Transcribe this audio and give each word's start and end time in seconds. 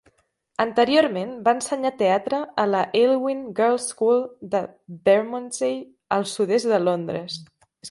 Anteriorment, 0.63 1.33
va 1.47 1.53
ensenyar 1.57 1.91
teatre 1.99 2.39
a 2.63 2.65
la 2.69 2.79
Aylwin 3.01 3.45
Girls 3.61 3.87
School 3.93 4.25
de 4.57 4.63
Bermondsey, 5.11 5.79
al 6.19 6.29
sud-est 6.35 6.73
de 6.75 6.83
Londres. 6.91 7.41